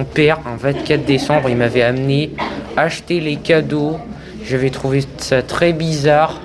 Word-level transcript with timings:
mon 0.00 0.06
père, 0.06 0.38
en 0.46 0.56
24 0.56 1.04
décembre, 1.04 1.50
il 1.50 1.56
m'avait 1.56 1.82
amené 1.82 2.30
acheter 2.74 3.20
les 3.20 3.36
cadeaux. 3.36 3.98
J'avais 4.46 4.70
trouvé 4.70 5.04
ça 5.18 5.42
très 5.42 5.74
bizarre 5.74 6.40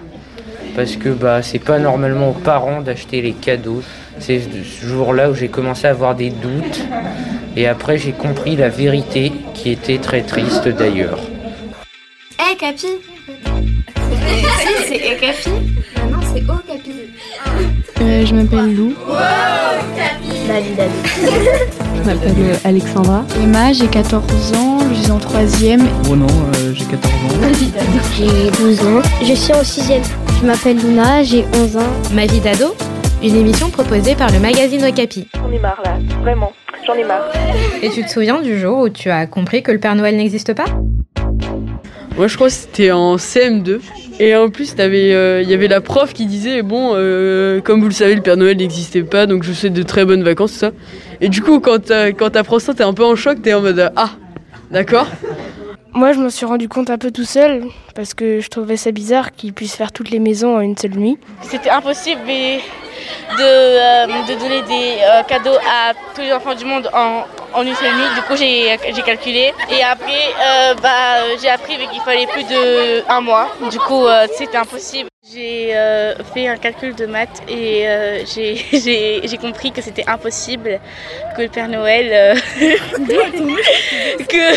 parce 0.76 0.98
que 0.98 1.08
bah 1.08 1.42
c'est 1.42 1.60
pas 1.60 1.80
normalement 1.80 2.32
aux 2.32 2.40
parents 2.52 2.82
d'acheter 2.82 3.22
les 3.22 3.32
cadeaux. 3.32 3.82
C'est 4.20 4.42
ce 4.42 4.86
jour-là 4.86 5.30
où 5.32 5.36
j'ai 5.36 5.48
commencé 5.48 5.88
à 5.88 5.92
avoir 5.92 6.16
des 6.16 6.32
doutes 6.32 6.82
et 7.56 7.66
après 7.68 7.98
j'ai 7.98 8.12
compris 8.12 8.58
la 8.58 8.68
vérité 8.68 9.32
qui 9.54 9.72
était 9.72 10.00
très 10.00 10.24
triste 10.24 10.68
d'ailleurs. 10.68 11.20
Hé 12.38 12.52
hey, 12.52 12.58
Capi 12.58 12.88
C'est 14.86 14.96
Hé 14.96 15.18
Capi? 15.18 15.50
Non, 16.12 16.20
c'est 16.34 16.44
Oh 16.50 16.60
Capi. 16.68 16.92
Euh, 18.02 18.26
je 18.26 18.36
m'appelle 18.36 18.76
Lou. 18.76 18.94
David, 19.96 20.35
David. 20.48 20.80
Je 21.96 22.10
m'appelle 22.10 22.34
euh, 22.38 22.56
Alexandra. 22.64 23.26
Emma, 23.42 23.74
j'ai 23.74 23.88
14 23.88 24.54
ans, 24.54 24.78
je 24.94 25.02
suis 25.02 25.12
en 25.12 25.18
3ème. 25.18 25.84
Bruno, 26.04 26.28
euh, 26.28 26.74
j'ai 26.74 26.86
14 26.86 27.14
ans. 27.14 27.68
J'ai 28.16 28.52
12 28.52 28.80
ans, 28.82 29.02
je 29.22 29.34
suis 29.34 29.54
en 29.54 29.62
6ème. 29.62 30.04
Je 30.42 30.46
m'appelle 30.46 30.78
Luna, 30.78 31.24
j'ai 31.24 31.46
11 31.54 31.78
ans. 31.78 31.90
Ma 32.14 32.26
vie 32.26 32.40
d'ado 32.42 32.76
Une 33.24 33.36
émission 33.36 33.70
proposée 33.70 34.14
par 34.16 34.32
le 34.32 34.40
magazine 34.40 34.86
Okapi. 34.86 35.28
J'en 35.36 35.52
ai 35.52 35.60
marre 35.60 35.82
là, 35.84 35.98
vraiment, 36.22 36.52
j'en 36.86 36.94
ai 36.94 37.04
marre. 37.04 37.32
Et 37.82 37.90
tu 37.90 38.04
te 38.04 38.10
souviens 38.10 38.42
du 38.42 38.60
jour 38.60 38.80
où 38.80 38.90
tu 38.90 39.10
as 39.10 39.26
compris 39.26 39.64
que 39.64 39.72
le 39.72 39.80
Père 39.80 39.96
Noël 39.96 40.16
n'existe 40.16 40.54
pas? 40.54 40.66
Moi 42.18 42.28
je 42.28 42.36
crois 42.36 42.48
que 42.48 42.54
c'était 42.54 42.92
en 42.92 43.18
CM2. 43.18 43.80
Et 44.18 44.34
en 44.36 44.50
plus, 44.50 44.74
il 44.78 44.82
euh, 44.82 45.42
y 45.42 45.54
avait 45.54 45.68
la 45.68 45.82
prof 45.82 46.14
qui 46.14 46.26
disait 46.26 46.62
Bon, 46.62 46.92
euh, 46.94 47.60
comme 47.60 47.82
vous 47.82 47.88
le 47.88 47.94
savez, 47.94 48.16
le 48.16 48.22
Père 48.22 48.38
Noël 48.38 48.56
n'existait 48.56 49.04
pas, 49.04 49.26
donc 49.26 49.44
je 49.44 49.50
vous 49.50 49.56
souhaite 49.56 49.74
de 49.74 49.84
très 49.84 50.06
bonnes 50.06 50.24
vacances, 50.24 50.54
tout 50.54 50.60
ça. 50.60 50.72
Et 51.20 51.28
du 51.28 51.42
coup, 51.42 51.60
quand, 51.60 51.92
quand 52.18 52.30
t'apprends 52.30 52.60
ça, 52.60 52.74
t'es 52.74 52.84
un 52.84 52.94
peu 52.94 53.04
en 53.04 53.16
choc, 53.16 53.42
t'es 53.42 53.54
en 53.54 53.62
mode 53.62 53.92
Ah, 53.98 54.12
d'accord 54.72 55.08
Moi, 55.94 56.14
je 56.14 56.20
m'en 56.20 56.30
suis 56.30 56.46
rendu 56.46 56.70
compte 56.70 56.90
un 56.90 56.98
peu 56.98 57.12
tout 57.12 57.26
seul, 57.26 57.64
parce 57.94 58.14
que 58.14 58.40
je 58.40 58.48
trouvais 58.48 58.78
ça 58.78 58.92
bizarre 58.92 59.34
qu'ils 59.34 59.54
puissent 59.54 59.76
faire 59.76 59.92
toutes 59.92 60.12
les 60.12 60.20
maisons 60.20 60.56
en 60.56 60.62
une 60.62 60.78
seule 60.78 60.96
nuit. 60.96 61.18
C'était 61.42 61.70
impossible 61.70 62.22
mais 62.26 62.60
de, 63.38 63.44
euh, 63.44 64.06
de 64.28 64.36
donner 64.40 64.62
des 64.64 64.98
euh, 65.02 65.24
cadeaux 65.24 65.58
à 65.58 65.94
tous 66.14 66.22
les 66.22 66.32
enfants 66.34 66.56
du 66.56 66.66
monde 66.66 66.90
en, 66.94 67.24
en 67.54 67.64
une 67.64 67.76
seule 67.76 67.94
nuit. 67.96 68.16
Du 68.16 68.22
coup, 68.22 68.36
j'ai 68.36 68.78
calculé. 69.04 69.54
Et 69.72 69.84
après, 69.84 70.34
euh, 70.42 70.74
bah, 70.82 71.24
j'ai 71.42 71.50
appris 71.50 71.78
qu'il 71.78 72.02
fallait 72.02 72.28
plus 72.28 72.44
de 72.44 73.04
un 73.10 73.22
mois. 73.22 73.50
Du 73.70 73.80
coup, 73.80 74.06
c'était 74.38 74.58
impossible. 74.58 75.10
J'ai 75.34 75.74
fait 76.34 76.48
un 76.48 76.58
calcul 76.58 76.94
de 76.94 77.08
maths 77.08 77.42
et 77.50 77.88
j'ai 78.26 79.38
compris 79.42 79.72
que 79.72 79.82
c'était 79.82 80.08
impossible 80.08 80.80
que 81.36 81.42
le 81.42 81.50
Père 81.50 81.68
Noël 81.68 82.40
que, 84.30 84.56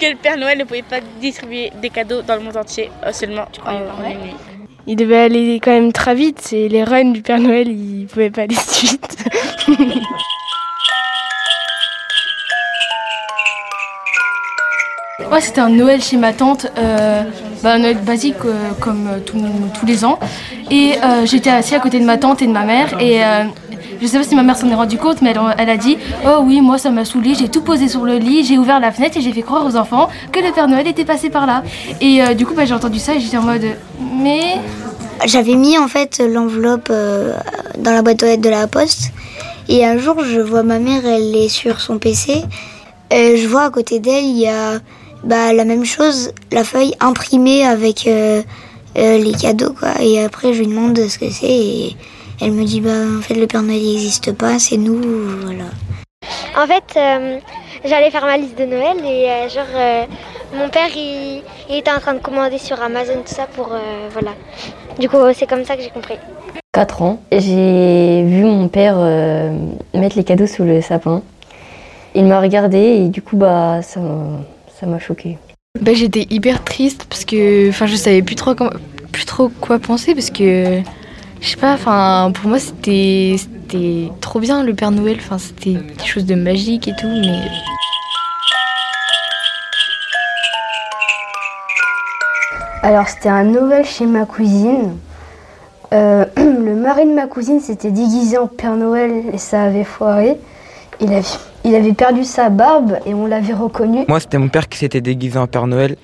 que 0.00 0.06
le 0.10 0.16
Père 0.16 0.38
Noël 0.38 0.56
ne 0.58 0.64
pouvait 0.64 0.80
pas 0.82 1.00
distribuer 1.20 1.70
des 1.82 1.90
cadeaux 1.90 2.22
dans 2.22 2.36
le 2.36 2.40
monde 2.40 2.56
entier 2.56 2.90
seulement 3.12 3.46
en, 3.66 3.74
en 3.74 4.10
une 4.10 4.20
nuit. 4.20 4.36
Il 4.90 4.96
devait 4.96 5.18
aller 5.20 5.60
quand 5.62 5.70
même 5.70 5.92
très 5.92 6.14
vite 6.16 6.52
et 6.52 6.68
les 6.68 6.82
reines 6.84 7.12
du 7.12 7.22
Père 7.22 7.38
Noël, 7.38 7.68
ils 7.68 8.06
pouvaient 8.06 8.28
pas 8.30 8.42
aller 8.42 8.54
si 8.66 8.86
vite. 8.86 9.24
Ouais, 15.30 15.40
c'était 15.40 15.60
un 15.60 15.68
Noël 15.68 16.02
chez 16.02 16.16
ma 16.16 16.32
tante, 16.32 16.66
euh, 16.78 17.22
bah, 17.62 17.74
un 17.74 17.78
Noël 17.78 17.98
basique 17.98 18.36
euh, 18.46 18.70
comme 18.80 19.06
euh, 19.06 19.18
tous- 19.20 19.86
les 19.86 20.04
ans. 20.04 20.18
Et 20.70 20.92
j'étais 21.24 21.50
assis 21.50 21.74
à 21.74 21.80
côté 21.80 21.98
de 22.00 22.04
ma 22.04 22.16
tante 22.16 22.42
et 22.42 22.46
de 22.46 22.52
ma 22.52 22.64
mère. 22.64 22.96
Et 23.00 23.20
je 24.00 24.06
sais 24.06 24.18
pas 24.18 24.24
si 24.24 24.34
ma 24.34 24.42
mère 24.42 24.56
s'en 24.56 24.68
est 24.68 24.74
rendue 24.74 24.96
compte, 24.96 25.20
mais 25.20 25.34
elle, 25.58 25.70
a 25.70 25.76
dit 25.76 25.98
Oh 26.26 26.40
oui, 26.42 26.60
moi 26.60 26.78
ça 26.78 26.90
m'a 26.90 27.04
saoulé, 27.04 27.34
j'ai 27.34 27.48
tout 27.48 27.60
posé 27.60 27.88
sur 27.88 28.04
le 28.04 28.16
lit, 28.16 28.44
j'ai 28.44 28.56
ouvert 28.56 28.80
la 28.80 28.92
fenêtre 28.92 29.18
et 29.18 29.20
j'ai 29.20 29.32
fait 29.32 29.42
croire 29.42 29.66
aux 29.66 29.76
enfants 29.76 30.08
que 30.32 30.40
le 30.40 30.52
Père 30.52 30.68
Noël 30.68 30.86
était 30.86 31.04
passé 31.04 31.28
par 31.28 31.46
là. 31.46 31.62
Et 32.00 32.22
euh, 32.22 32.34
du 32.34 32.46
coup, 32.46 32.54
bah, 32.54 32.64
j'ai 32.64 32.74
entendu 32.74 32.98
ça 32.98 33.14
et 33.14 33.20
j'étais 33.20 33.36
en 33.36 33.42
mode 33.42 33.64
Mais. 34.00 34.56
J'avais 35.26 35.54
mis 35.54 35.76
en 35.76 35.86
fait 35.86 36.18
l'enveloppe 36.18 36.88
euh, 36.90 37.34
dans 37.76 37.92
la 37.92 38.00
boîte 38.00 38.22
aux 38.22 38.26
lettres 38.26 38.40
de 38.40 38.48
la 38.48 38.66
poste. 38.66 39.12
Et 39.68 39.84
un 39.84 39.98
jour, 39.98 40.24
je 40.24 40.40
vois 40.40 40.62
ma 40.62 40.78
mère, 40.78 41.04
elle 41.04 41.36
est 41.36 41.50
sur 41.50 41.78
son 41.82 41.98
PC. 41.98 42.42
Euh, 43.12 43.36
je 43.36 43.46
vois 43.46 43.64
à 43.64 43.70
côté 43.70 44.00
d'elle, 44.00 44.24
il 44.24 44.38
y 44.38 44.48
a 44.48 44.78
bah, 45.24 45.52
la 45.52 45.66
même 45.66 45.84
chose, 45.84 46.32
la 46.52 46.64
feuille 46.64 46.94
imprimée 47.00 47.66
avec 47.66 48.08
les 48.96 49.32
cadeaux. 49.38 49.74
Quoi. 49.78 50.00
Et 50.00 50.24
après, 50.24 50.54
je 50.54 50.60
lui 50.60 50.68
demande 50.68 50.96
ce 50.96 51.18
que 51.18 51.28
c'est. 51.30 51.94
Elle 52.40 52.52
me 52.52 52.64
dit 52.64 52.80
bah, 52.80 52.90
en 53.18 53.22
fait, 53.22 53.34
le 53.34 53.46
Père 53.46 53.62
Noël 53.62 53.80
n'existe 53.82 54.32
pas, 54.32 54.58
c'est 54.58 54.76
nous. 54.76 55.00
Voilà. 55.44 55.64
En 56.56 56.66
fait, 56.66 56.96
euh, 56.96 57.38
j'allais 57.84 58.10
faire 58.10 58.24
ma 58.24 58.36
liste 58.36 58.58
de 58.58 58.64
Noël 58.64 58.96
et 59.04 59.28
euh, 59.30 59.48
genre, 59.48 59.64
euh, 59.74 60.04
mon 60.54 60.68
père, 60.68 60.88
il, 60.94 61.42
il 61.68 61.76
était 61.76 61.90
en 61.92 61.98
train 62.00 62.14
de 62.14 62.18
commander 62.18 62.58
sur 62.58 62.80
Amazon 62.82 63.22
tout 63.26 63.34
ça 63.34 63.46
pour, 63.54 63.72
euh, 63.72 64.08
voilà. 64.12 64.32
Du 64.98 65.08
coup, 65.08 65.16
c'est 65.34 65.46
comme 65.46 65.64
ça 65.64 65.76
que 65.76 65.82
j'ai 65.82 65.90
compris. 65.90 66.16
4 66.72 67.02
ans, 67.02 67.20
j'ai 67.32 68.22
vu 68.24 68.44
mon 68.44 68.68
père 68.68 68.94
euh, 68.98 69.52
mettre 69.94 70.16
les 70.16 70.24
cadeaux 70.24 70.46
sous 70.46 70.64
le 70.64 70.80
sapin. 70.80 71.22
Il 72.14 72.24
m'a 72.24 72.40
regardé 72.40 72.78
et 72.78 73.08
du 73.08 73.22
coup, 73.22 73.36
bah, 73.36 73.80
ça 73.82 74.00
m'a 74.00 74.40
ça 74.78 74.86
m'a 74.86 74.98
choqué. 74.98 75.36
Bah, 75.80 75.92
j'étais 75.94 76.26
hyper 76.30 76.64
triste 76.64 77.04
parce 77.08 77.24
que 77.24 77.68
enfin 77.68 77.86
je 77.86 77.94
savais 77.96 78.22
plus 78.22 78.34
trop 78.34 78.54
comment- 78.54 78.70
plus 79.12 79.24
trop 79.26 79.48
quoi 79.60 79.78
penser 79.78 80.14
parce 80.14 80.30
que 80.30 80.80
je 81.40 81.48
sais 81.48 81.56
pas 81.56 81.74
enfin 81.74 82.32
pour 82.34 82.48
moi 82.50 82.58
c'était 82.58 83.36
c'était 83.38 84.10
trop 84.20 84.40
bien 84.40 84.62
le 84.62 84.74
Père 84.74 84.90
Noël 84.90 85.16
enfin 85.18 85.38
c'était 85.38 85.74
quelque 85.74 86.06
chose 86.06 86.26
de 86.26 86.34
magique 86.34 86.88
et 86.88 86.92
tout 86.98 87.08
mais 87.08 87.48
Alors 92.82 93.08
c'était 93.08 93.28
un 93.28 93.44
Noël 93.44 93.84
chez 93.84 94.06
ma 94.06 94.24
cousine. 94.24 94.96
Euh, 95.92 96.24
le 96.36 96.74
mari 96.74 97.04
de 97.04 97.14
ma 97.14 97.26
cousine 97.26 97.60
s'était 97.60 97.90
déguisé 97.90 98.38
en 98.38 98.46
Père 98.46 98.76
Noël 98.76 99.24
et 99.32 99.38
ça 99.38 99.64
avait 99.64 99.84
foiré. 99.84 100.36
Il 101.00 101.12
avait, 101.12 101.22
il 101.64 101.74
avait 101.74 101.92
perdu 101.92 102.24
sa 102.24 102.48
barbe 102.48 102.96
et 103.04 103.12
on 103.12 103.26
l'avait 103.26 103.52
reconnu. 103.52 104.04
Moi, 104.08 104.20
c'était 104.20 104.38
mon 104.38 104.48
père 104.48 104.68
qui 104.68 104.78
s'était 104.78 105.00
déguisé 105.00 105.38
en 105.38 105.46
Père 105.46 105.66
Noël. 105.66 105.96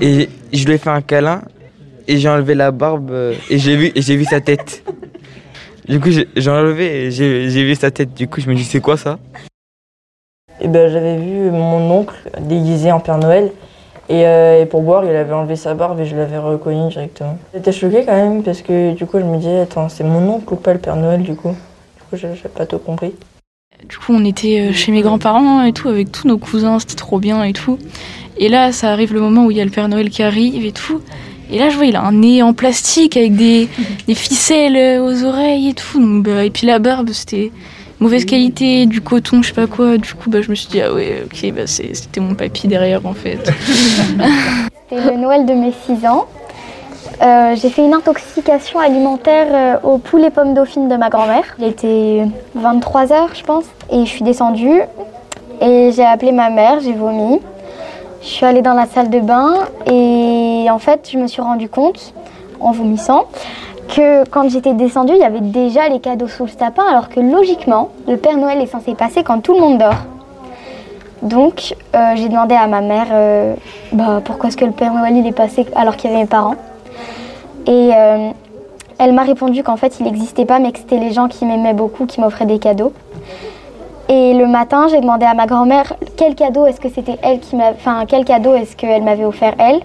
Et 0.00 0.30
je 0.52 0.64
lui 0.64 0.74
ai 0.74 0.78
fait 0.78 0.90
un 0.90 1.02
câlin. 1.02 1.42
Et 2.10 2.16
j'ai 2.18 2.28
enlevé 2.28 2.54
la 2.56 2.70
barbe. 2.72 3.10
euh, 3.12 3.34
Et 3.50 3.58
j'ai 3.58 3.76
vu, 3.76 3.92
et 3.94 4.02
j'ai 4.02 4.16
vu 4.16 4.24
sa 4.24 4.40
tête. 4.40 4.82
Du 5.88 6.00
coup, 6.00 6.10
j'ai 6.10 6.26
j'ai 6.36 6.50
enlevé 6.50 6.86
et 7.06 7.10
j'ai 7.10 7.48
j'ai 7.50 7.62
vu 7.64 7.74
sa 7.76 7.90
tête. 7.90 8.12
Du 8.14 8.26
coup, 8.28 8.40
je 8.40 8.48
me 8.50 8.54
dis, 8.54 8.64
c'est 8.64 8.80
quoi 8.80 8.96
ça? 8.96 9.18
Et 10.60 10.66
ben, 10.68 10.90
j'avais 10.90 11.16
vu 11.16 11.50
mon 11.50 11.90
oncle 11.98 12.16
déguisé 12.40 12.90
en 12.90 12.98
Père 13.00 13.18
Noël. 13.18 13.50
Et, 14.08 14.26
euh, 14.26 14.60
et 14.60 14.66
pour 14.66 14.82
boire, 14.82 15.04
il 15.04 15.14
avait 15.14 15.32
enlevé 15.32 15.54
sa 15.54 15.74
barbe 15.74 16.00
et 16.00 16.04
je 16.04 16.16
l'avais 16.16 16.38
reconnu 16.38 16.90
directement. 16.90 17.38
J'étais 17.54 17.70
choquée 17.70 18.02
quand 18.04 18.16
même 18.16 18.42
parce 18.42 18.60
que 18.60 18.92
du 18.92 19.06
coup, 19.06 19.20
je 19.20 19.24
me 19.24 19.36
disais, 19.38 19.60
attends, 19.60 19.88
c'est 19.88 20.02
mon 20.02 20.28
oncle 20.34 20.52
ou 20.52 20.56
pas 20.56 20.72
le 20.72 20.80
Père 20.80 20.96
Noël 20.96 21.22
du 21.22 21.36
coup? 21.36 21.50
Du 21.96 22.02
coup, 22.10 22.16
j'ai 22.16 22.34
j'ai 22.34 22.48
pas 22.48 22.66
tout 22.66 22.78
compris. 22.80 23.12
du 23.88 23.96
coup 23.98 24.12
on 24.12 24.24
était 24.24 24.56
euh, 24.60 24.72
chez 24.72 24.90
mes 24.90 25.02
grands-parents 25.02 25.62
et 25.62 25.72
tout 25.72 25.88
avec 25.88 26.10
tous 26.10 26.26
nos 26.26 26.38
cousins 26.38 26.78
c'était 26.80 26.96
trop 27.06 27.18
bien 27.20 27.38
et 27.44 27.52
tout 27.54 27.78
et 28.36 28.48
là 28.48 28.72
ça 28.72 28.86
arrive 28.94 29.14
le 29.14 29.20
moment 29.20 29.42
où 29.46 29.50
il 29.52 29.56
y 29.56 29.60
a 29.60 29.64
le 29.64 29.70
Père 29.70 29.88
Noël 29.88 30.10
qui 30.10 30.22
arrive 30.22 30.64
et 30.66 30.72
tout 30.72 31.00
et 31.52 31.58
là 31.58 31.68
je 31.70 31.76
vois 31.76 31.86
il 31.86 31.96
a 31.96 32.02
un 32.02 32.12
nez 32.12 32.42
en 32.42 32.52
plastique 32.52 33.16
avec 33.16 33.34
des, 33.34 33.68
des 34.06 34.14
ficelles 34.14 35.00
aux 35.00 35.24
oreilles 35.24 35.68
et 35.70 35.74
tout 35.74 36.00
donc, 36.00 36.24
bah, 36.26 36.44
et 36.44 36.50
puis 36.50 36.66
la 36.66 36.78
barbe 36.78 37.10
c'était 37.12 37.50
mauvaise 37.98 38.24
qualité 38.24 38.86
du 38.86 39.00
coton 39.00 39.42
je 39.42 39.48
sais 39.48 39.54
pas 39.54 39.66
quoi 39.66 39.98
du 39.98 40.14
coup 40.14 40.30
bah, 40.30 40.40
je 40.42 40.50
me 40.50 40.54
suis 40.54 40.68
dit 40.68 40.80
ah 40.80 40.92
ouais 40.92 41.24
ok 41.24 41.52
bah, 41.52 41.62
c'est- 41.66 41.94
c'était 41.94 42.20
mon 42.20 42.34
papy 42.34 42.68
derrière 42.68 43.04
en 43.06 43.14
fait 43.14 43.38
C'était 44.88 45.12
le 45.12 45.16
Noël 45.18 45.46
de 45.46 45.52
mes 45.52 45.72
6 45.86 46.04
ans. 46.06 46.26
Euh, 47.22 47.54
j'ai 47.60 47.70
fait 47.70 47.84
une 47.84 47.94
intoxication 47.94 48.80
alimentaire 48.80 49.46
euh, 49.52 49.76
au 49.88 49.98
poulet 49.98 50.30
pommes 50.30 50.52
dauphines 50.54 50.88
de 50.88 50.96
ma 50.96 51.08
grand-mère. 51.10 51.44
Il 51.58 51.64
était 51.66 52.24
23h, 52.58 53.28
je 53.38 53.44
pense. 53.44 53.64
Et 53.92 54.00
je 54.04 54.10
suis 54.10 54.22
descendue 54.24 54.80
et 55.60 55.92
j'ai 55.94 56.04
appelé 56.04 56.32
ma 56.32 56.50
mère, 56.50 56.80
j'ai 56.80 56.92
vomi. 56.92 57.38
Je 58.22 58.26
suis 58.26 58.44
allée 58.44 58.60
dans 58.60 58.74
la 58.74 58.86
salle 58.86 59.08
de 59.08 59.20
bain 59.20 59.54
et 59.86 60.66
en 60.70 60.78
fait, 60.78 61.08
je 61.10 61.16
me 61.16 61.26
suis 61.26 61.40
rendu 61.40 61.70
compte, 61.70 62.12
en 62.60 62.72
vomissant, 62.72 63.24
que 63.88 64.28
quand 64.28 64.48
j'étais 64.50 64.74
descendue, 64.74 65.14
il 65.14 65.20
y 65.20 65.24
avait 65.24 65.40
déjà 65.40 65.88
les 65.88 66.00
cadeaux 66.00 66.28
sous 66.28 66.44
le 66.44 66.50
sapin, 66.50 66.84
alors 66.88 67.08
que 67.08 67.18
logiquement, 67.18 67.88
le 68.06 68.18
Père 68.18 68.36
Noël 68.36 68.60
est 68.60 68.66
censé 68.66 68.94
passer 68.94 69.22
quand 69.22 69.40
tout 69.40 69.54
le 69.54 69.60
monde 69.60 69.78
dort. 69.78 70.04
Donc, 71.22 71.74
euh, 71.94 72.12
j'ai 72.16 72.28
demandé 72.28 72.54
à 72.54 72.66
ma 72.66 72.82
mère 72.82 73.06
euh, 73.10 73.54
bah, 73.92 74.20
pourquoi 74.22 74.48
est-ce 74.48 74.56
que 74.56 74.66
le 74.66 74.72
Père 74.72 74.92
Noël 74.92 75.16
il 75.16 75.26
est 75.26 75.32
passé 75.32 75.66
alors 75.74 75.96
qu'il 75.96 76.10
y 76.10 76.12
avait 76.12 76.22
mes 76.22 76.28
parents? 76.28 76.56
Et 77.66 77.90
euh, 77.94 78.30
elle 78.98 79.12
m'a 79.12 79.22
répondu 79.22 79.62
qu'en 79.62 79.76
fait 79.76 79.98
il 79.98 80.04
n'existait 80.04 80.44
pas, 80.44 80.58
mais 80.58 80.72
que 80.72 80.78
c'était 80.78 80.98
les 80.98 81.12
gens 81.12 81.28
qui 81.28 81.46
m'aimaient 81.46 81.74
beaucoup 81.74 82.06
qui 82.06 82.20
m'offraient 82.20 82.46
des 82.46 82.58
cadeaux. 82.58 82.92
Et 84.12 84.34
le 84.34 84.46
matin, 84.48 84.88
j'ai 84.90 85.00
demandé 85.00 85.24
à 85.24 85.34
ma 85.34 85.46
grand-mère 85.46 85.92
quel 86.16 86.34
cadeau 86.34 86.66
est-ce 86.66 86.80
que 86.80 86.88
c'était 86.88 87.16
elle 87.22 87.38
qui 87.38 87.54
m'a, 87.54 87.70
enfin 87.70 88.04
quel 88.08 88.24
cadeau 88.24 88.54
est-ce 88.56 88.74
qu'elle 88.74 89.04
m'avait 89.04 89.24
offert 89.24 89.54
elle. 89.58 89.80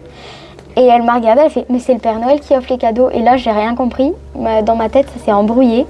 Et 0.78 0.84
elle 0.88 1.04
m'a 1.04 1.14
regardé, 1.14 1.42
elle 1.46 1.52
fait 1.52 1.66
mais 1.70 1.78
c'est 1.80 1.94
le 1.94 2.00
Père 2.00 2.20
Noël 2.20 2.40
qui 2.40 2.56
offre 2.58 2.68
les 2.72 2.80
cadeaux. 2.80 3.10
Et 3.12 3.22
là, 3.22 3.38
j'ai 3.38 3.52
rien 3.52 3.76
compris. 3.76 4.12
Dans 4.66 4.76
ma 4.76 4.90
tête, 4.90 5.06
ça 5.16 5.24
s'est 5.24 5.32
embrouillé. 5.32 5.86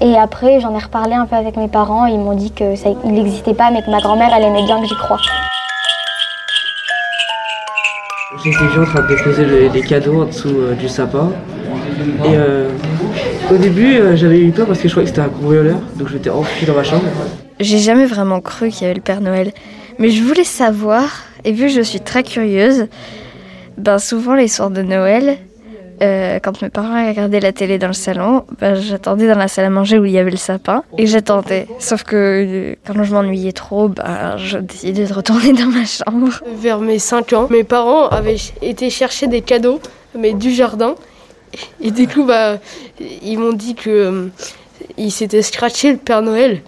Et 0.00 0.16
après, 0.16 0.60
j'en 0.60 0.74
ai 0.74 0.78
reparlé 0.82 1.14
un 1.14 1.26
peu 1.26 1.34
avec 1.36 1.56
mes 1.56 1.66
parents. 1.68 2.06
Ils 2.06 2.18
m'ont 2.18 2.34
dit 2.34 2.52
que 2.52 2.76
ça, 2.76 2.90
n'existait 3.04 3.52
pas, 3.52 3.70
mais 3.72 3.82
que 3.82 3.90
ma 3.90 3.98
grand-mère, 3.98 4.30
elle 4.34 4.44
aimait 4.44 4.62
bien 4.62 4.80
que 4.80 4.86
j'y 4.86 4.94
croie. 4.96 5.18
J'étais 8.44 8.78
en 8.78 8.84
train 8.84 9.02
de 9.02 9.08
déposer 9.08 9.44
le- 9.44 9.68
les 9.68 9.82
cadeaux 9.82 10.22
en 10.22 10.26
dessous 10.26 10.48
euh, 10.56 10.74
du 10.74 10.88
sapin. 10.88 11.30
Et 12.24 12.28
euh, 12.28 12.68
au 13.50 13.56
début, 13.56 13.96
euh, 13.96 14.16
j'avais 14.16 14.40
eu 14.40 14.50
peur 14.52 14.66
parce 14.66 14.78
que 14.78 14.88
je 14.88 14.92
croyais 14.92 15.10
que 15.10 15.16
c'était 15.16 15.26
un 15.26 15.30
cambrioleur, 15.30 15.76
donc 15.96 16.08
je 16.08 16.14
m'étais 16.14 16.30
enfui 16.30 16.66
dans 16.66 16.74
ma 16.74 16.84
chambre. 16.84 17.04
J'ai 17.58 17.78
jamais 17.78 18.06
vraiment 18.06 18.40
cru 18.40 18.68
qu'il 18.68 18.82
y 18.82 18.84
avait 18.84 18.94
le 18.94 19.00
Père 19.00 19.20
Noël, 19.20 19.52
mais 19.98 20.10
je 20.10 20.22
voulais 20.22 20.44
savoir, 20.44 21.24
et 21.44 21.52
vu 21.52 21.66
que 21.66 21.72
je 21.72 21.80
suis 21.80 22.00
très 22.00 22.22
curieuse, 22.22 22.86
ben 23.76 23.98
souvent 23.98 24.34
les 24.34 24.48
soirs 24.48 24.70
de 24.70 24.82
Noël, 24.82 25.38
euh, 26.02 26.38
quand 26.42 26.62
mes 26.62 26.70
parents 26.70 27.06
regardaient 27.06 27.40
la 27.40 27.52
télé 27.52 27.78
dans 27.78 27.88
le 27.88 27.92
salon, 27.92 28.44
ben, 28.58 28.74
j'attendais 28.74 29.28
dans 29.28 29.36
la 29.36 29.48
salle 29.48 29.66
à 29.66 29.70
manger 29.70 29.98
où 29.98 30.04
il 30.04 30.12
y 30.12 30.18
avait 30.18 30.30
le 30.30 30.36
sapin, 30.36 30.82
et 30.96 31.06
j'attendais. 31.06 31.66
Sauf 31.78 32.04
que 32.04 32.16
euh, 32.16 32.74
quand 32.86 33.02
je 33.02 33.12
m'ennuyais 33.12 33.52
trop, 33.52 33.88
ben, 33.88 34.36
je 34.38 34.58
décidais 34.58 35.06
de 35.06 35.12
retourner 35.12 35.52
dans 35.52 35.66
ma 35.66 35.84
chambre. 35.84 36.40
Vers 36.56 36.78
mes 36.80 36.98
5 36.98 37.32
ans, 37.34 37.48
mes 37.50 37.64
parents 37.64 38.08
avaient 38.08 38.36
été 38.62 38.90
chercher 38.90 39.26
des 39.26 39.42
cadeaux, 39.42 39.80
mais 40.16 40.32
du 40.32 40.52
jardin. 40.52 40.94
Et 41.80 41.90
du 41.90 42.06
coup, 42.06 42.24
bah, 42.24 42.58
ils 43.22 43.38
m'ont 43.38 43.52
dit 43.52 43.74
que 43.74 43.90
euh, 43.90 44.28
il 44.96 45.10
s'était 45.10 45.42
scratché 45.42 45.92
le 45.92 45.98
Père 45.98 46.22
Noël. 46.22 46.60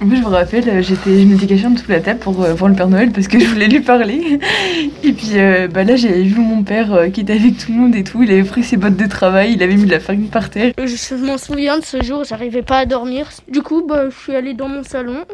En 0.00 0.06
plus, 0.06 0.16
je 0.16 0.22
me 0.22 0.28
rappelle, 0.28 0.68
euh, 0.68 0.82
j'étais, 0.82 1.20
je 1.20 1.26
m'étais 1.26 1.46
cachée 1.46 1.66
en 1.66 1.70
dessous 1.70 1.86
de 1.86 1.92
la 1.92 2.00
table 2.00 2.20
pour 2.20 2.42
euh, 2.42 2.54
voir 2.54 2.70
le 2.70 2.76
Père 2.76 2.88
Noël 2.88 3.10
parce 3.10 3.28
que 3.28 3.38
je 3.38 3.46
voulais 3.46 3.68
lui 3.68 3.80
parler. 3.80 4.40
Et 5.02 5.12
puis 5.12 5.32
euh, 5.34 5.68
bah 5.68 5.84
là, 5.84 5.96
j'avais 5.96 6.22
vu 6.22 6.40
mon 6.40 6.62
père 6.62 6.92
euh, 6.92 7.08
qui 7.08 7.20
était 7.20 7.34
avec 7.34 7.58
tout 7.58 7.72
le 7.72 7.78
monde 7.78 7.94
et 7.94 8.04
tout. 8.04 8.22
Il 8.22 8.30
avait 8.30 8.44
pris 8.44 8.62
ses 8.62 8.76
bottes 8.76 8.96
de 8.96 9.06
travail, 9.06 9.54
il 9.54 9.62
avait 9.62 9.74
mis 9.74 9.84
de 9.84 9.90
la 9.90 10.00
farine 10.00 10.28
par 10.28 10.50
terre. 10.50 10.72
Je, 10.78 11.14
m'en 11.16 11.38
souviens 11.38 11.78
de 11.78 11.84
ce 11.84 12.02
jour, 12.02 12.24
j'arrivais 12.24 12.62
pas 12.62 12.78
à 12.78 12.86
dormir. 12.86 13.28
Du 13.48 13.62
coup, 13.62 13.84
bah, 13.86 14.08
je 14.10 14.16
suis 14.16 14.34
allée 14.34 14.54
dans 14.54 14.68
mon 14.68 14.82
salon, 14.82 15.24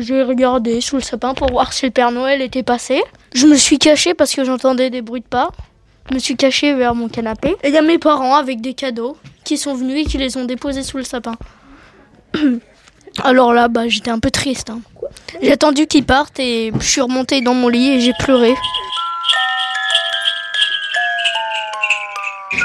j'ai 0.00 0.22
regardé 0.22 0.80
sous 0.80 0.96
le 0.96 1.02
sapin 1.02 1.34
pour 1.34 1.50
voir 1.50 1.72
si 1.72 1.86
le 1.86 1.92
Père 1.92 2.12
Noël 2.12 2.42
était 2.42 2.62
passé. 2.62 3.02
Je 3.34 3.46
me 3.46 3.56
suis 3.56 3.78
cachée 3.78 4.14
parce 4.14 4.34
que 4.34 4.44
j'entendais 4.44 4.90
des 4.90 5.02
bruits 5.02 5.20
de 5.20 5.26
pas. 5.26 5.50
Je 6.10 6.14
me 6.14 6.18
suis 6.18 6.36
cachée 6.36 6.74
vers 6.74 6.94
mon 6.94 7.08
canapé. 7.08 7.56
Et 7.62 7.68
il 7.68 7.74
y 7.74 7.78
a 7.78 7.82
mes 7.82 7.98
parents 7.98 8.36
avec 8.36 8.60
des 8.60 8.74
cadeaux 8.74 9.16
qui 9.44 9.58
sont 9.58 9.74
venus 9.74 10.06
et 10.06 10.08
qui 10.08 10.18
les 10.18 10.36
ont 10.36 10.44
déposés 10.44 10.82
sous 10.82 10.96
le 10.96 11.04
sapin. 11.04 11.34
Alors 13.24 13.52
là, 13.52 13.68
bah, 13.68 13.88
j'étais 13.88 14.10
un 14.10 14.18
peu 14.18 14.30
triste. 14.30 14.70
hein. 14.70 14.80
J'ai 15.42 15.52
attendu 15.52 15.86
qu'ils 15.86 16.04
partent 16.04 16.38
et 16.38 16.72
je 16.78 16.86
suis 16.86 17.00
remontée 17.00 17.40
dans 17.40 17.54
mon 17.54 17.68
lit 17.68 17.92
et 17.92 18.00
j'ai 18.00 18.12
pleuré. 18.18 18.54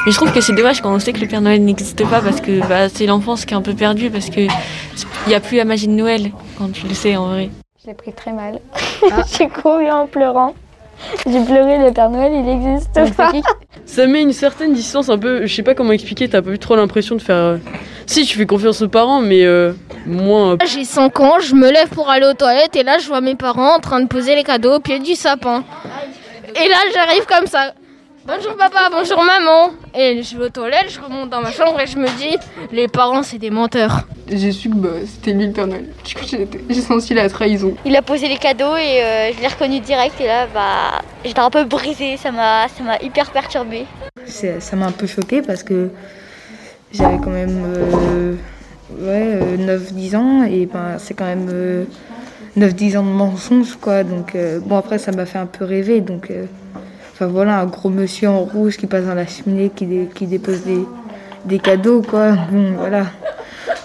Mais 0.06 0.12
je 0.12 0.18
trouve 0.18 0.32
que 0.34 0.42
c'est 0.42 0.54
dommage 0.54 0.82
quand 0.82 0.94
on 0.94 1.00
sait 1.00 1.14
que 1.14 1.20
le 1.20 1.28
Père 1.28 1.42
Noël 1.42 1.64
n'existe 1.64 2.08
pas 2.10 2.22
parce 2.22 2.42
que 2.42 2.66
bah, 2.68 2.90
c'est 2.90 3.06
l'enfance 3.06 3.46
qui 3.46 3.54
est 3.54 3.58
un 3.58 3.62
peu 3.62 3.74
perdue 3.74 4.10
parce 4.10 4.30
que 4.30 4.42
il 4.42 5.30
n'y 5.30 5.34
a 5.36 5.40
plus 5.40 5.58
la 5.58 5.66
magie 5.66 5.88
de 5.88 5.94
Noël 5.94 6.32
quand 6.58 6.72
tu 6.72 6.88
le 6.88 6.94
sais 6.94 7.16
en 7.16 7.28
vrai. 7.28 7.50
Je 7.82 7.88
l'ai 7.88 7.94
pris 7.94 8.12
très 8.14 8.32
mal. 8.34 8.60
J'ai 9.38 9.48
couru 9.48 9.90
en 9.90 10.08
pleurant. 10.08 10.56
J'ai 11.26 11.44
pleuré, 11.44 11.78
le 11.78 11.92
Père 11.92 12.10
Noël, 12.10 12.32
il 12.34 12.44
n'existe 12.44 13.16
pas. 13.16 13.32
Ça 13.86 14.08
met 14.08 14.22
une 14.22 14.34
certaine 14.34 14.74
distance 14.74 15.10
un 15.10 15.18
peu, 15.18 15.46
je 15.46 15.54
sais 15.54 15.64
pas 15.64 15.76
comment 15.76 15.92
expliquer, 15.92 16.28
t'as 16.30 16.42
pas 16.42 16.52
eu 16.52 16.60
trop 16.60 16.76
l'impression 16.76 17.16
de 17.16 17.22
faire... 17.22 17.36
euh, 17.36 17.58
Si, 18.06 18.26
tu 18.26 18.38
fais 18.38 18.46
confiance 18.46 18.82
aux 18.82 18.88
parents, 18.88 19.20
mais 19.22 19.44
euh, 19.44 19.74
moins... 20.06 20.54
euh, 20.54 20.58
J'ai 20.66 20.84
5 20.86 21.20
ans, 21.20 21.40
je 21.40 21.54
me 21.56 21.70
lève 21.72 21.90
pour 21.90 22.10
aller 22.10 22.26
aux 22.26 22.34
toilettes 22.34 22.76
et 22.76 22.84
là 22.84 22.98
je 22.98 23.08
vois 23.08 23.22
mes 23.22 23.36
parents 23.36 23.76
en 23.76 23.80
train 23.80 24.00
de 24.00 24.08
poser 24.08 24.36
les 24.36 24.44
cadeaux 24.44 24.76
au 24.76 24.80
pied 24.80 25.00
du 25.00 25.16
sapin. 25.16 25.64
Et 26.56 26.68
là 26.70 26.76
j'arrive 26.94 27.26
comme 27.26 27.48
ça. 27.48 27.74
Bonjour 28.26 28.56
papa, 28.56 28.90
bonjour 28.90 29.22
maman. 29.24 29.72
Et 29.94 30.24
je 30.24 30.38
vais 30.38 30.46
aux 30.46 30.50
toilettes, 30.50 30.90
je 30.90 31.02
remonte 31.02 31.30
dans 31.30 31.42
ma 31.42 31.52
chambre 31.52 31.80
et 31.82 31.88
je 31.88 31.98
me 31.98 32.08
dis, 32.18 32.38
les 32.72 32.88
parents 32.88 33.22
c'est 33.24 33.38
des 33.38 33.50
menteurs. 33.52 34.02
J'ai 34.32 34.52
su 34.54 34.70
que 34.70 34.76
bah, 34.76 34.90
c'était 35.06 35.34
lui 35.34 35.48
le 35.48 35.52
Père 35.52 35.68
Noël. 35.68 35.86
Du 36.06 36.16
coup, 36.16 36.22
j'ai, 36.26 36.82
senti 36.82 37.14
la 37.14 37.30
trahison. 37.30 37.74
Il 37.86 37.96
a 37.96 38.02
posé 38.02 38.28
les 38.30 38.38
cadeaux 38.38 38.76
et 38.78 39.02
euh, 39.04 39.32
je 39.36 39.42
l'ai 39.42 39.48
reconnu 39.48 39.80
direct 39.82 40.20
et 40.22 40.28
là 40.28 40.48
bah 40.54 41.02
j'étais 41.26 41.40
un 41.42 41.50
peu 41.50 41.66
brisée, 41.66 42.16
ça 42.18 42.32
m'a 42.32 42.68
ça 42.70 42.84
m'a 42.84 42.98
hyper 43.02 43.32
perturbée. 43.32 43.86
C'est- 44.26 44.62
Ça 44.62 44.76
m'a 44.78 44.86
un 44.88 44.92
peu 44.92 45.08
choquée 45.08 45.42
parce 45.42 45.62
que 45.64 45.90
j'avais 46.94 47.18
quand 47.18 47.32
même 47.32 47.64
euh, 47.76 48.36
ouais, 49.00 49.58
9-10 49.58 50.16
ans 50.16 50.44
et 50.44 50.68
ben, 50.68 50.98
c'est 51.00 51.14
quand 51.16 51.26
même 51.26 51.50
euh, 51.52 51.84
9-10 52.58 52.98
ans 53.00 53.04
de 53.04 53.10
mensonges 53.10 53.76
quoi. 53.82 54.04
Donc 54.04 54.36
euh, 54.36 54.60
bon 54.60 54.78
après 54.78 55.00
ça 55.00 55.12
m'a 55.12 55.26
fait 55.26 55.40
un 55.40 55.48
peu 55.48 55.66
rêver 55.66 56.00
donc 56.00 56.32
euh, 56.32 56.46
enfin 57.14 57.28
voilà 57.28 57.60
un 57.60 57.66
gros 57.66 57.90
monsieur 57.90 58.30
en 58.30 58.40
rouge 58.40 58.78
qui 58.78 58.88
passe 58.88 59.06
dans 59.06 59.16
la 59.16 59.28
cheminée 59.28 59.70
qui, 59.76 59.86
dé- 59.86 60.08
qui 60.16 60.28
dépose 60.28 60.62
des, 60.64 60.86
des 61.44 61.60
cadeaux 61.60 62.02
quoi. 62.02 62.32
Bon 62.52 62.72
voilà. 62.78 63.08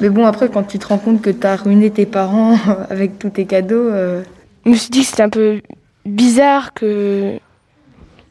Mais 0.00 0.08
bon 0.08 0.26
après 0.26 0.48
quand 0.48 0.64
tu 0.64 0.78
te 0.78 0.86
rends 0.86 0.98
compte 0.98 1.20
que 1.22 1.30
tu 1.30 1.46
as 1.46 1.56
ruiné 1.56 1.90
tes 1.90 2.06
parents 2.06 2.56
avec 2.90 3.18
tous 3.18 3.30
tes 3.30 3.46
cadeaux 3.46 3.88
euh, 3.88 4.22
Je 4.64 4.70
me 4.70 4.76
suis 4.76 4.90
dit 4.90 5.00
que 5.00 5.06
c'était 5.06 5.22
un 5.22 5.28
peu 5.28 5.60
bizarre 6.04 6.72
que 6.74 7.38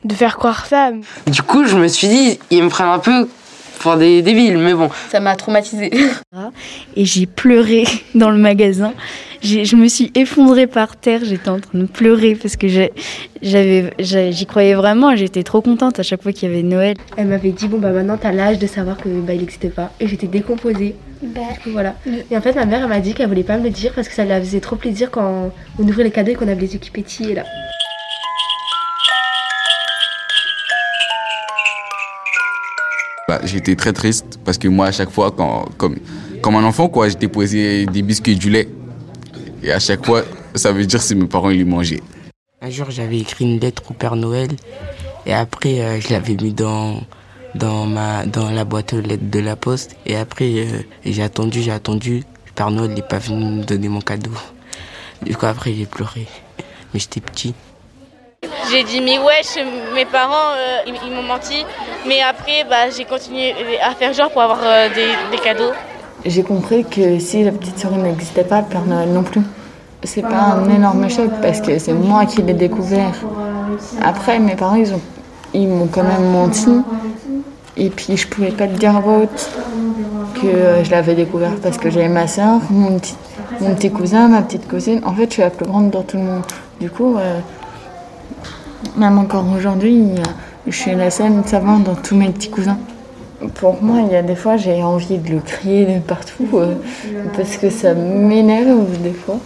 de 0.04 0.14
faire 0.14 0.38
croire 0.38 0.66
ça. 0.66 0.92
Du 1.26 1.42
coup, 1.42 1.66
je 1.66 1.76
me 1.76 1.88
suis 1.88 2.08
dit, 2.08 2.40
ils 2.50 2.64
me 2.64 2.70
prennent 2.70 2.88
un 2.88 3.00
peu 3.00 3.28
pour 3.80 3.98
des 3.98 4.22
débiles, 4.22 4.58
mais 4.58 4.74
bon. 4.74 4.90
Ça 5.10 5.20
m'a 5.20 5.36
traumatisée. 5.36 5.92
Et 6.96 7.06
j'ai 7.06 7.26
pleuré 7.26 7.84
dans 8.16 8.30
le 8.30 8.38
magasin. 8.38 8.94
Je 9.42 9.76
me 9.76 9.88
suis 9.88 10.12
effondrée 10.16 10.68
par 10.68 10.98
terre. 10.98 11.22
J'étais 11.24 11.50
en 11.50 11.60
train 11.60 11.80
de 11.80 11.86
pleurer 11.86 12.36
parce 12.36 12.56
que 12.56 12.68
j'avais, 12.68 13.94
j'y 14.00 14.46
croyais 14.46 14.74
vraiment. 14.74 15.16
J'étais 15.16 15.44
trop 15.44 15.62
contente 15.62 16.00
à 16.00 16.04
chaque 16.04 16.24
fois 16.24 16.32
qu'il 16.34 16.50
y 16.50 16.52
avait 16.52 16.64
Noël. 16.64 16.96
Elle 17.18 17.28
m'avait 17.28 17.52
dit 17.52 17.68
bon 17.68 17.78
bah 17.78 17.92
maintenant 17.92 18.18
t'as 18.18 18.32
l'âge 18.32 18.60
de 18.60 18.68
savoir 18.68 18.98
que 18.98 19.10
bah 19.10 19.34
il 19.34 19.40
n'existait 19.40 19.70
pas 19.70 19.92
et 20.00 20.08
j'étais 20.08 20.28
décomposée. 20.28 20.96
Du 21.22 21.30
coup, 21.64 21.72
voilà. 21.72 21.96
Et 22.30 22.38
en 22.38 22.42
fait 22.42 22.54
ma 22.54 22.66
mère 22.66 22.84
elle 22.84 22.90
m'a 22.90 23.00
dit 23.00 23.14
qu'elle 23.14 23.28
voulait 23.28 23.44
pas 23.44 23.58
me 23.58 23.64
le 23.64 23.70
dire 23.70 23.94
parce 23.94 24.08
que 24.08 24.14
ça 24.14 24.26
lui 24.26 24.34
faisait 24.46 24.60
trop 24.60 24.76
plaisir 24.76 25.12
quand 25.12 25.52
on 25.80 25.84
ouvrait 25.84 26.04
les 26.04 26.12
cadeaux 26.12 26.32
et 26.32 26.36
qu'on 26.36 26.48
avait 26.48 26.62
les 26.62 26.74
yeux 26.74 26.80
qui 26.80 26.92
pétillaient 26.92 27.36
là. 27.36 27.44
Bah, 33.28 33.42
j'étais 33.44 33.76
très 33.76 33.92
triste 33.92 34.40
parce 34.46 34.58
que 34.58 34.70
moi, 34.70 34.86
à 34.86 34.92
chaque 34.94 35.10
fois, 35.10 35.32
quand, 35.36 35.66
comme, 35.78 35.98
comme 36.42 36.56
un 36.56 36.64
enfant, 36.64 36.88
quoi, 36.88 37.10
j'étais 37.10 37.28
posé 37.28 37.86
des 37.86 38.02
biscuits 38.02 38.32
et 38.32 38.36
du 38.36 38.50
lait. 38.50 38.70
Et 39.68 39.72
à 39.74 39.80
chaque 39.80 40.06
fois, 40.06 40.24
ça 40.56 40.72
veut 40.72 40.86
dire 40.86 41.06
que 41.06 41.14
mes 41.14 41.28
parents 41.28 41.50
ils 41.50 41.58
les 41.58 41.66
mangeaient. 41.66 42.02
Un 42.62 42.70
jour, 42.70 42.90
j'avais 42.90 43.20
écrit 43.20 43.44
une 43.44 43.60
lettre 43.60 43.84
au 43.92 43.94
Père 43.94 44.16
Noël 44.16 44.48
et 45.26 45.34
après, 45.34 45.82
euh, 45.82 46.00
je 46.00 46.14
l'avais 46.14 46.36
mis 46.36 46.54
dans, 46.54 47.02
dans, 47.54 47.86
ma, 47.86 48.26
dans 48.26 48.50
la 48.50 48.64
boîte 48.64 48.94
aux 48.94 49.02
lettres 49.02 49.30
de 49.30 49.40
la 49.40 49.58
poste. 49.58 49.98
Et 50.06 50.16
après, 50.16 50.46
euh, 50.46 50.84
j'ai 51.04 51.22
attendu, 51.22 51.62
j'ai 51.62 51.74
attendu. 51.74 52.24
Le 52.46 52.52
Père 52.54 52.72
Noël 52.72 52.92
n'est 52.94 53.02
pas 53.02 53.20
venu 53.20 53.44
me 53.44 53.64
donner 53.66 53.90
mon 53.90 54.00
cadeau. 54.00 54.32
Du 55.22 55.36
coup, 55.36 55.46
après, 55.46 55.74
j'ai 55.74 55.86
pleuré. 55.86 56.28
Mais 56.94 57.02
j'étais 57.02 57.20
petit. 57.20 57.54
J'ai 58.72 58.86
dit 58.86 59.02
mais 59.02 59.18
wesh, 59.20 59.58
mes 59.96 60.06
parents 60.06 60.54
euh, 60.56 60.78
ils, 60.88 60.96
ils 61.06 61.12
m'ont 61.12 61.24
menti. 61.24 61.66
Mais 62.08 62.22
après 62.22 62.64
bah, 62.70 62.90
j'ai 62.96 63.04
continué 63.04 63.54
à 63.82 63.94
faire 63.96 64.14
genre 64.14 64.32
pour 64.32 64.42
avoir 64.42 64.60
euh, 64.64 64.88
des, 64.90 65.10
des 65.36 65.44
cadeaux. 65.44 65.72
J'ai 66.26 66.44
compris 66.44 66.84
que 66.84 67.20
si 67.20 67.44
la 67.44 67.52
petite 67.52 67.80
souris 67.80 67.98
n'existait 67.98 68.44
pas, 68.44 68.62
le 68.62 68.68
Père 68.68 68.86
Noël 68.86 69.10
non 69.10 69.24
plus. 69.24 69.42
C'est 70.04 70.22
pas 70.22 70.56
un 70.56 70.70
énorme 70.70 71.10
choc 71.10 71.30
parce 71.42 71.62
que 71.62 71.80
c'est 71.80 71.94
moi 71.94 72.26
qui 72.26 72.42
l'ai 72.42 72.54
découvert. 72.54 73.14
Après, 74.02 74.40
mes 74.40 74.56
parents, 74.56 74.76
ils 74.76 74.94
ont, 74.94 75.02
ils 75.54 75.68
m'ont 75.68 75.88
quand 75.88 76.04
même 76.04 76.32
menti. 76.32 76.70
Et 77.76 77.90
puis, 77.90 78.18
je 78.18 78.28
pouvais 78.28 78.52
pas 78.52 78.68
te 78.68 78.78
dire 78.78 78.96
à 78.96 79.00
haute 79.00 79.50
que 80.42 80.48
euh, 80.48 80.84
je 80.84 80.92
l'avais 80.92 81.16
découvert 81.16 81.56
parce 81.62 81.78
que 81.78 81.90
j'avais 81.90 82.10
ma 82.10 82.28
soeur, 82.28 82.60
mon 82.70 82.98
petit, 82.98 83.16
mon 83.62 83.74
petit 83.76 83.92
cousin, 83.92 84.28
ma 84.28 84.42
petite 84.42 84.68
cousine. 84.68 85.02
En 85.06 85.14
fait, 85.14 85.28
je 85.28 85.34
suis 85.34 85.42
la 85.42 85.50
plus 85.50 85.66
grande 85.66 85.90
dans 85.90 86.04
tout 86.04 86.18
le 86.18 86.24
monde. 86.24 86.42
Du 86.80 86.90
coup, 86.90 87.18
euh, 87.18 87.40
même 88.96 89.18
encore 89.18 89.46
aujourd'hui, 89.56 90.02
euh, 90.02 90.24
je 90.68 90.76
suis 90.76 90.96
la 90.96 91.10
seule 91.10 91.34
savante 91.46 91.84
dans 91.84 91.96
tous 91.96 92.16
mes 92.16 92.30
petits 92.30 92.50
cousins. 92.50 92.78
Pour 93.56 93.82
moi, 93.84 94.02
il 94.06 94.12
y 94.12 94.16
a 94.16 94.24
des 94.24 94.36
fois, 94.36 94.58
j'ai 94.58 94.82
envie 94.84 95.18
de 95.18 95.30
le 95.30 95.40
crier 95.40 95.86
de 95.86 96.00
partout 96.00 96.50
euh, 96.56 96.76
parce 97.36 97.58
que 97.58 97.70
ça 97.70 97.94
m'énerve 97.94 99.02
des 99.02 99.12
fois. 99.12 99.40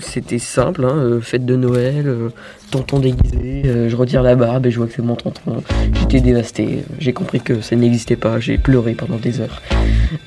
C'était 0.00 0.38
simple, 0.38 0.86
hein, 0.86 0.96
euh, 0.96 1.20
fête 1.20 1.44
de 1.44 1.54
Noël, 1.54 2.06
euh, 2.06 2.30
tonton 2.70 2.98
déguisé, 2.98 3.62
euh, 3.66 3.90
je 3.90 3.96
retire 3.96 4.22
la 4.22 4.36
barbe 4.36 4.64
et 4.66 4.70
je 4.70 4.78
vois 4.78 4.86
que 4.86 4.94
c'est 4.94 5.02
mon 5.02 5.16
tonton. 5.16 5.62
J'étais 6.00 6.20
dévasté, 6.20 6.84
j'ai 6.98 7.12
compris 7.12 7.40
que 7.40 7.60
ça 7.60 7.76
n'existait 7.76 8.16
pas, 8.16 8.40
j'ai 8.40 8.56
pleuré 8.56 8.92
pendant 8.92 9.16
des 9.16 9.40
heures. 9.40 9.60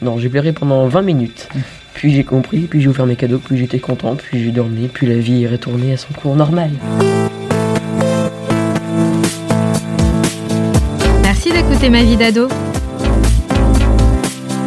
Non, 0.04 0.20
j'ai 0.20 0.30
pleuré 0.30 0.52
pendant 0.52 0.88
20 0.88 1.02
minutes. 1.02 1.50
Puis 1.96 2.14
j'ai 2.14 2.24
compris, 2.24 2.62
puis 2.62 2.82
j'ai 2.82 2.90
ouvert 2.90 3.08
mes 3.08 3.16
cadeaux, 3.16 3.40
puis 3.40 3.58
j'étais 3.58 3.80
content, 3.80 4.16
puis 4.16 4.44
j'ai 4.44 4.52
dormi, 4.52 4.88
puis 4.88 5.08
la 5.08 5.16
vie 5.16 5.46
est 5.46 5.48
retournée 5.48 5.94
à 5.94 5.98
son 5.98 6.14
cours 6.14 6.36
normal. 6.36 6.70
Merci 11.24 11.52
d'écouter 11.52 11.90
Ma 11.90 12.04
vie 12.04 12.18
d'ado. 12.18 12.50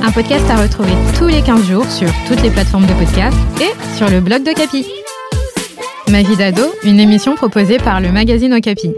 Un 0.02 0.10
podcast 0.12 0.48
à 0.50 0.56
retrouver 0.62 0.92
tous 1.18 1.26
les 1.28 1.42
15 1.42 1.64
jours 1.68 1.84
sur 1.84 2.08
toutes 2.26 2.42
les 2.42 2.50
plateformes 2.50 2.86
de 2.86 2.92
podcast 2.94 3.36
et 3.60 3.72
sur 3.96 4.08
le 4.08 4.20
blog 4.20 4.42
de 4.44 4.52
Capi. 4.54 4.86
Ma 6.10 6.22
vie 6.22 6.36
d'ado, 6.36 6.62
une 6.84 6.98
émission 7.00 7.34
proposée 7.34 7.78
par 7.78 8.00
le 8.00 8.10
magazine 8.10 8.54
Okapi. 8.54 8.94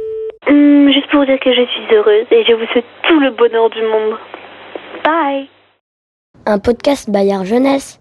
Hum, 0.48 0.90
juste 0.92 1.10
pour 1.10 1.24
dire 1.26 1.38
que 1.42 1.52
je 1.52 1.62
suis 1.66 1.94
heureuse 1.94 2.26
et 2.30 2.44
je 2.48 2.54
vous 2.54 2.66
souhaite 2.72 2.84
tout 3.08 3.18
le 3.20 3.30
bonheur 3.30 3.70
du 3.70 3.82
monde. 3.82 4.18
Bye 5.04 5.48
Un 6.46 6.58
podcast 6.58 7.10
Bayard 7.10 7.44
Jeunesse. 7.44 7.99